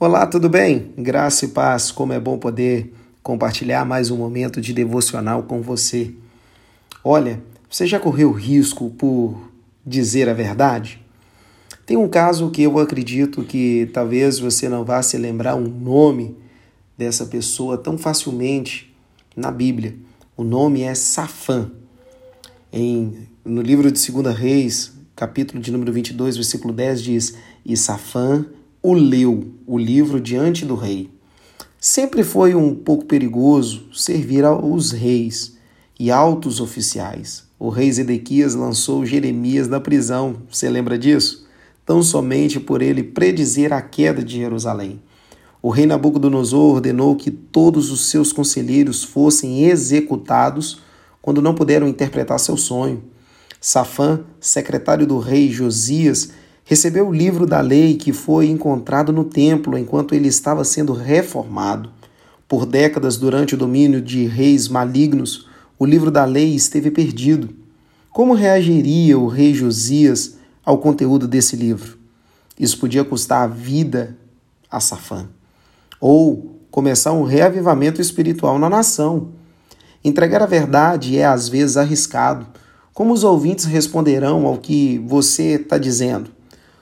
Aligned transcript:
Olá, 0.00 0.24
tudo 0.28 0.48
bem? 0.48 0.92
Graça 0.96 1.44
e 1.44 1.48
paz, 1.48 1.90
como 1.90 2.12
é 2.12 2.20
bom 2.20 2.38
poder 2.38 2.94
compartilhar 3.20 3.84
mais 3.84 4.12
um 4.12 4.16
momento 4.16 4.60
de 4.60 4.72
devocional 4.72 5.42
com 5.42 5.60
você. 5.60 6.14
Olha, 7.02 7.42
você 7.68 7.84
já 7.84 7.98
correu 7.98 8.30
risco 8.30 8.90
por 8.90 9.50
dizer 9.84 10.28
a 10.28 10.32
verdade? 10.32 11.04
Tem 11.84 11.96
um 11.96 12.08
caso 12.08 12.48
que 12.48 12.62
eu 12.62 12.78
acredito 12.78 13.42
que 13.42 13.90
talvez 13.92 14.38
você 14.38 14.68
não 14.68 14.84
vá 14.84 15.02
se 15.02 15.18
lembrar 15.18 15.56
um 15.56 15.66
nome 15.66 16.36
dessa 16.96 17.26
pessoa 17.26 17.76
tão 17.76 17.98
facilmente 17.98 18.96
na 19.34 19.50
Bíblia. 19.50 19.96
O 20.36 20.44
nome 20.44 20.82
é 20.82 20.94
Safã. 20.94 21.72
Em, 22.72 23.26
no 23.44 23.62
livro 23.62 23.90
de 23.90 24.12
2 24.12 24.36
Reis, 24.36 24.92
capítulo 25.16 25.60
de 25.60 25.72
número 25.72 25.92
22, 25.92 26.36
versículo 26.36 26.72
10 26.72 27.02
diz: 27.02 27.34
E 27.66 27.76
Safã 27.76 28.46
o 28.82 28.92
leu, 28.94 29.52
o 29.66 29.76
livro 29.76 30.20
diante 30.20 30.64
do 30.64 30.74
rei. 30.74 31.10
Sempre 31.80 32.22
foi 32.22 32.54
um 32.54 32.74
pouco 32.74 33.04
perigoso 33.04 33.88
servir 33.92 34.44
aos 34.44 34.92
reis 34.92 35.56
e 35.98 36.10
altos 36.10 36.60
oficiais. 36.60 37.44
O 37.58 37.70
rei 37.70 37.90
Zedequias 37.90 38.54
lançou 38.54 39.04
Jeremias 39.04 39.66
da 39.66 39.80
prisão, 39.80 40.36
você 40.50 40.68
lembra 40.68 40.96
disso? 40.96 41.46
Tão 41.84 42.02
somente 42.02 42.60
por 42.60 42.82
ele 42.82 43.02
predizer 43.02 43.72
a 43.72 43.82
queda 43.82 44.22
de 44.22 44.36
Jerusalém. 44.36 45.02
O 45.60 45.70
rei 45.70 45.86
Nabucodonosor 45.86 46.76
ordenou 46.76 47.16
que 47.16 47.32
todos 47.32 47.90
os 47.90 48.08
seus 48.10 48.32
conselheiros 48.32 49.02
fossem 49.02 49.64
executados 49.64 50.80
quando 51.20 51.42
não 51.42 51.54
puderam 51.54 51.88
interpretar 51.88 52.38
seu 52.38 52.56
sonho. 52.56 53.02
Safã, 53.60 54.24
secretário 54.40 55.04
do 55.04 55.18
rei 55.18 55.50
Josias, 55.50 56.30
recebeu 56.68 57.08
o 57.08 57.12
livro 57.14 57.46
da 57.46 57.62
lei 57.62 57.96
que 57.96 58.12
foi 58.12 58.50
encontrado 58.50 59.10
no 59.10 59.24
templo 59.24 59.78
enquanto 59.78 60.14
ele 60.14 60.28
estava 60.28 60.62
sendo 60.64 60.92
reformado. 60.92 61.90
Por 62.46 62.66
décadas, 62.66 63.16
durante 63.16 63.54
o 63.54 63.56
domínio 63.56 64.02
de 64.02 64.26
reis 64.26 64.68
malignos, 64.68 65.48
o 65.78 65.86
livro 65.86 66.10
da 66.10 66.26
lei 66.26 66.54
esteve 66.54 66.90
perdido. 66.90 67.48
Como 68.12 68.34
reagiria 68.34 69.18
o 69.18 69.28
rei 69.28 69.54
Josias 69.54 70.36
ao 70.62 70.76
conteúdo 70.76 71.26
desse 71.26 71.56
livro? 71.56 71.96
Isso 72.60 72.76
podia 72.78 73.02
custar 73.02 73.44
a 73.44 73.46
vida 73.46 74.14
a 74.70 74.78
Safã. 74.78 75.26
Ou 75.98 76.54
começar 76.70 77.12
um 77.12 77.24
reavivamento 77.24 77.98
espiritual 77.98 78.58
na 78.58 78.68
nação. 78.68 79.28
Entregar 80.04 80.42
a 80.42 80.46
verdade 80.46 81.16
é 81.16 81.24
às 81.24 81.48
vezes 81.48 81.78
arriscado. 81.78 82.46
Como 82.92 83.14
os 83.14 83.24
ouvintes 83.24 83.64
responderão 83.64 84.46
ao 84.46 84.58
que 84.58 84.98
você 85.06 85.54
está 85.54 85.78
dizendo? 85.78 86.36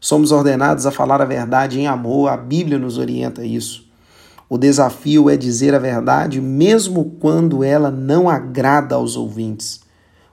Somos 0.00 0.32
ordenados 0.32 0.86
a 0.86 0.90
falar 0.90 1.20
a 1.20 1.26
verdade 1.26 1.78
em 1.78 1.86
amor, 1.86 2.30
a 2.30 2.36
Bíblia 2.36 2.78
nos 2.78 2.96
orienta 2.96 3.44
isso. 3.44 3.86
O 4.48 4.56
desafio 4.56 5.28
é 5.28 5.36
dizer 5.36 5.74
a 5.74 5.78
verdade 5.78 6.40
mesmo 6.40 7.16
quando 7.20 7.62
ela 7.62 7.90
não 7.90 8.28
agrada 8.28 8.94
aos 8.94 9.14
ouvintes. 9.14 9.80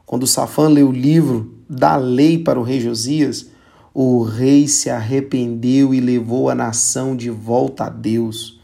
Quando 0.06 0.26
Safã 0.26 0.70
leu 0.70 0.88
o 0.88 0.94
livro 0.94 1.54
da 1.70 1.98
lei 1.98 2.38
para 2.38 2.58
o 2.58 2.64
rei 2.64 2.80
Josias, 2.80 3.48
o 3.94 4.24
rei 4.24 4.68
se 4.68 4.90
arrependeu 4.90 5.94
e 5.94 6.00
levou 6.00 6.50
a 6.50 6.56
nação 6.56 7.16
de 7.16 7.30
volta 7.30 7.86
a 7.86 7.90
Deus. 7.90 8.60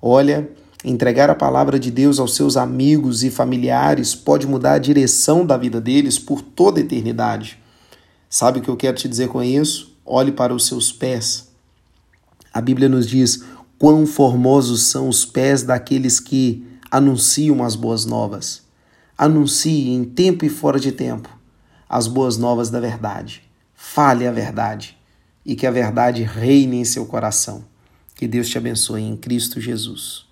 Olha, 0.00 0.50
entregar 0.84 1.30
a 1.30 1.34
palavra 1.34 1.78
de 1.78 1.90
Deus 1.90 2.18
aos 2.18 2.34
seus 2.34 2.56
amigos 2.56 3.24
e 3.24 3.30
familiares 3.30 4.14
pode 4.14 4.46
mudar 4.46 4.74
a 4.74 4.78
direção 4.78 5.46
da 5.46 5.56
vida 5.56 5.80
deles 5.80 6.18
por 6.18 6.42
toda 6.42 6.80
a 6.80 6.82
eternidade. 6.82 7.58
Sabe 8.28 8.58
o 8.58 8.62
que 8.62 8.68
eu 8.68 8.76
quero 8.76 8.96
te 8.96 9.08
dizer 9.08 9.28
com 9.28 9.42
isso? 9.42 9.91
Olhe 10.04 10.32
para 10.32 10.54
os 10.54 10.66
seus 10.66 10.92
pés. 10.92 11.50
A 12.52 12.60
Bíblia 12.60 12.88
nos 12.88 13.06
diz 13.06 13.44
quão 13.78 14.06
formosos 14.06 14.82
são 14.82 15.08
os 15.08 15.24
pés 15.24 15.62
daqueles 15.62 16.20
que 16.20 16.66
anunciam 16.90 17.64
as 17.64 17.74
boas 17.74 18.04
novas. 18.04 18.62
Anuncie 19.16 19.90
em 19.90 20.04
tempo 20.04 20.44
e 20.44 20.48
fora 20.48 20.78
de 20.78 20.92
tempo 20.92 21.28
as 21.88 22.06
boas 22.06 22.38
novas 22.38 22.70
da 22.70 22.80
verdade. 22.80 23.42
Fale 23.74 24.26
a 24.26 24.32
verdade 24.32 24.96
e 25.44 25.54
que 25.54 25.66
a 25.66 25.70
verdade 25.70 26.22
reine 26.22 26.76
em 26.76 26.84
seu 26.84 27.04
coração. 27.04 27.64
Que 28.14 28.26
Deus 28.26 28.48
te 28.48 28.56
abençoe 28.56 29.02
em 29.02 29.16
Cristo 29.16 29.60
Jesus. 29.60 30.31